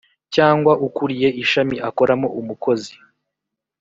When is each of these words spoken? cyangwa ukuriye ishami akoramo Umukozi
cyangwa 0.35 0.73
ukuriye 0.87 1.29
ishami 1.43 1.75
akoramo 1.89 2.27
Umukozi 2.39 2.93